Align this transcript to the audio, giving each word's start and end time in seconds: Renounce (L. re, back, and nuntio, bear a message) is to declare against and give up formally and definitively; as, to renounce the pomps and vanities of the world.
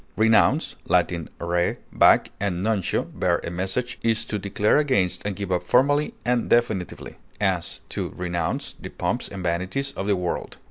Renounce 0.17 0.75
(L. 0.89 1.05
re, 1.41 1.77
back, 1.93 2.31
and 2.39 2.63
nuntio, 2.65 3.03
bear 3.13 3.37
a 3.43 3.51
message) 3.51 3.99
is 4.01 4.25
to 4.25 4.39
declare 4.39 4.77
against 4.77 5.23
and 5.23 5.35
give 5.35 5.51
up 5.51 5.61
formally 5.61 6.15
and 6.25 6.49
definitively; 6.49 7.17
as, 7.39 7.81
to 7.89 8.09
renounce 8.09 8.73
the 8.73 8.89
pomps 8.89 9.27
and 9.29 9.43
vanities 9.43 9.91
of 9.91 10.07
the 10.07 10.15
world. 10.15 10.57